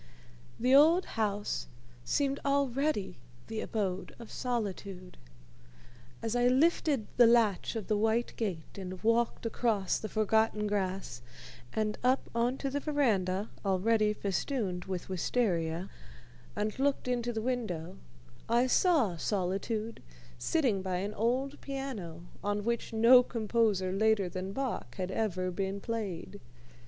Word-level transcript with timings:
The 0.59 0.73
old 0.73 1.05
house 1.13 1.67
seemed 2.03 2.39
already 2.43 3.17
the 3.45 3.61
abode 3.61 4.15
of 4.17 4.31
Solitude. 4.31 5.15
As 6.23 6.35
I 6.35 6.47
lifted 6.47 7.05
the 7.17 7.27
latch 7.27 7.75
of 7.75 7.85
the 7.85 7.95
white 7.95 8.35
gate 8.35 8.79
and 8.79 9.03
walked 9.03 9.45
across 9.45 9.99
the 9.99 10.09
forgotten 10.09 10.65
grass, 10.65 11.21
and 11.71 11.99
up 12.03 12.31
on 12.33 12.57
to 12.57 12.71
the 12.71 12.79
veranda 12.79 13.51
already 13.63 14.11
festooned 14.13 14.85
with 14.85 15.07
wistaria, 15.07 15.87
and 16.55 16.79
looked 16.79 17.07
into 17.07 17.31
the 17.31 17.39
window, 17.43 17.97
I 18.49 18.65
saw 18.65 19.17
Solitude 19.17 20.01
sitting 20.39 20.81
by 20.81 20.95
an 20.95 21.13
old 21.13 21.61
piano, 21.61 22.23
on 22.43 22.63
which 22.63 22.91
no 22.91 23.21
composer 23.21 23.91
later 23.91 24.29
than 24.29 24.51
Bach 24.51 24.95
had 24.95 25.11
ever 25.11 25.51
been 25.51 25.79
played. 25.79 26.39